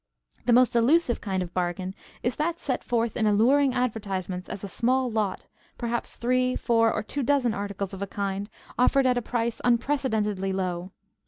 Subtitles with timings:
[0.47, 1.93] The most elusive kind of bargain
[2.23, 5.45] is that set forth in alluring advertisements as a small lot,
[5.77, 10.53] perhaps three, four, or two dozen articles of a kind, offered at a price unprecedentedly
[10.53, 10.91] low.